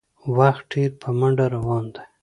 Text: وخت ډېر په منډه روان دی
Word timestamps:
وخت 0.37 0.63
ډېر 0.73 0.91
په 1.01 1.09
منډه 1.19 1.45
روان 1.55 1.85
دی 1.93 2.01